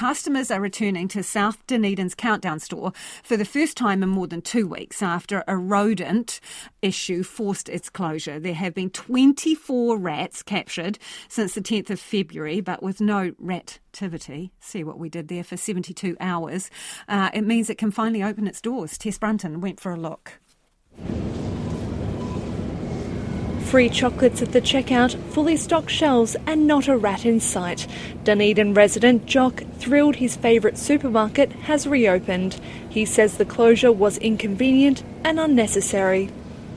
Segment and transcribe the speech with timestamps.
[0.00, 4.40] customers are returning to South Dunedin's Countdown store for the first time in more than
[4.40, 6.40] two weeks after a rodent
[6.80, 8.40] issue forced its closure.
[8.40, 13.78] There have been 24 rats captured since the 10th of February, but with no rat
[13.92, 14.52] activity.
[14.58, 16.70] See what we did there for 72 hours.
[17.06, 18.96] Uh, it means it can finally open its doors.
[18.96, 20.40] Tess Brunton went for a look.
[23.70, 27.86] Free chocolates at the checkout, fully stocked shelves, and not a rat in sight.
[28.24, 32.60] Dunedin resident Jock, thrilled his favourite supermarket has reopened.
[32.88, 36.30] He says the closure was inconvenient and unnecessary.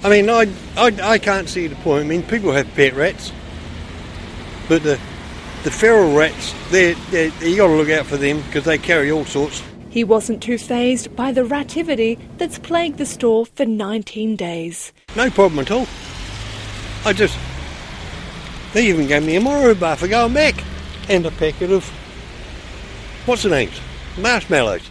[0.03, 2.05] I mean, I, I, I can't see the point.
[2.05, 3.31] I mean, people have pet rats,
[4.69, 4.99] but the
[5.63, 9.09] the feral rats, they're, they're, you got to look out for them because they carry
[9.09, 9.63] all sorts.
[9.89, 14.93] He wasn't too phased by the rativity that's plagued the store for 19 days.
[15.15, 15.87] No problem at all.
[17.05, 17.37] I just.
[18.73, 20.55] They even gave me a Moro bar for going back
[21.09, 21.85] and a packet of.
[23.25, 23.79] What's the names?
[24.17, 24.89] Marshmallows.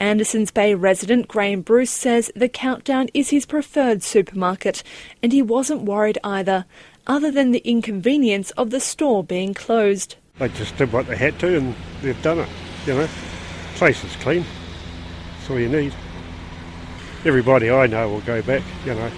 [0.00, 4.82] Andersons Bay resident Graham Bruce says the countdown is his preferred supermarket,
[5.22, 6.64] and he wasn't worried either,
[7.06, 10.16] other than the inconvenience of the store being closed.
[10.38, 12.48] They just did what they had to, and they've done it.
[12.86, 13.08] You know,
[13.74, 14.44] place is clean.
[15.38, 15.94] That's all you need.
[17.24, 18.62] Everybody I know will go back.
[18.84, 19.10] You know.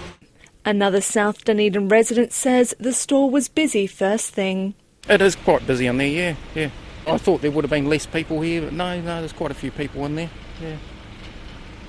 [0.67, 4.73] Another South Dunedin resident says the store was busy first thing.
[5.07, 6.69] It is quite busy in there, yeah, yeah.
[7.05, 9.53] I thought there would have been less people here, but no, no, there's quite a
[9.53, 10.77] few people in there, yeah.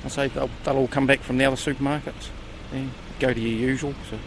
[0.04, 2.28] I say they'll, they'll all come back from the other supermarkets,
[2.70, 2.84] yeah,
[3.18, 3.94] go to your usual.
[4.10, 4.18] So.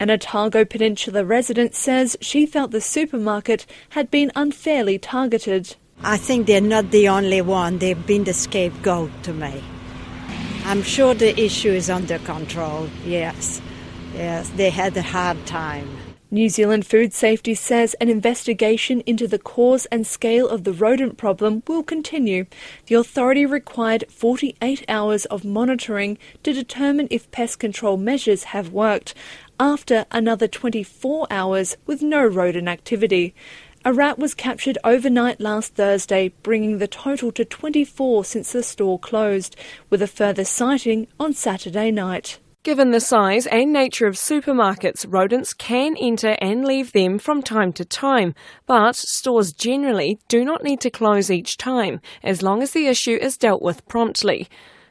[0.00, 5.76] An Otago Peninsula resident says she felt the supermarket had been unfairly targeted.
[6.02, 9.62] I think they're not the only one, they've been the scapegoat to me.
[10.70, 13.60] I'm sure the issue is under control, yes.
[14.14, 15.88] Yes, they had a hard time.
[16.30, 21.16] New Zealand Food Safety says an investigation into the cause and scale of the rodent
[21.16, 22.46] problem will continue.
[22.86, 29.12] The authority required 48 hours of monitoring to determine if pest control measures have worked,
[29.58, 33.34] after another 24 hours with no rodent activity.
[33.82, 38.98] A rat was captured overnight last Thursday, bringing the total to 24 since the store
[38.98, 39.56] closed,
[39.88, 42.38] with a further sighting on Saturday night.
[42.62, 47.72] Given the size and nature of supermarkets, rodents can enter and leave them from time
[47.72, 48.34] to time,
[48.66, 53.16] but stores generally do not need to close each time, as long as the issue
[53.18, 54.46] is dealt with promptly.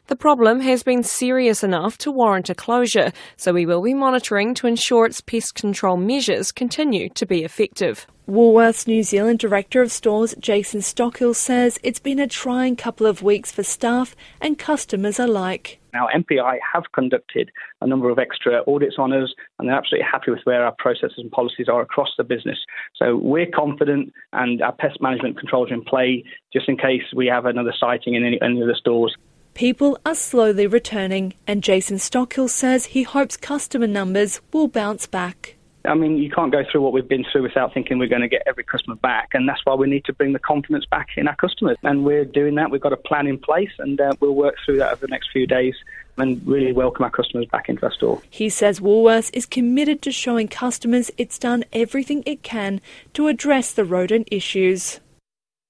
[0.10, 4.56] The problem has been serious enough to warrant a closure, so we will be monitoring
[4.56, 8.08] to ensure its pest control measures continue to be effective.
[8.28, 13.22] Woolworths New Zealand Director of Stores Jason Stockill says it's been a trying couple of
[13.22, 15.80] weeks for staff and customers alike.
[15.94, 20.32] Now, MPI have conducted a number of extra audits on us, and they're absolutely happy
[20.32, 22.58] with where our processes and policies are across the business.
[22.96, 27.28] So we're confident, and our pest management controls are in play just in case we
[27.28, 29.16] have another sighting in any, any of the stores.
[29.54, 35.56] People are slowly returning, and Jason Stockill says he hopes customer numbers will bounce back.
[35.86, 38.28] I mean, you can't go through what we've been through without thinking we're going to
[38.28, 41.28] get every customer back, and that's why we need to bring the confidence back in
[41.28, 41.78] our customers.
[41.84, 42.70] And we're doing that.
[42.70, 45.30] We've got a plan in place, and uh, we'll work through that over the next
[45.32, 45.76] few days
[46.18, 48.22] and really welcome our customers back into our store.
[48.30, 52.82] He says Woolworths is committed to showing customers it's done everything it can
[53.14, 55.00] to address the rodent issues.